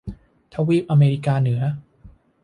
[0.53, 1.61] ทวีปอเมริกาเหนือ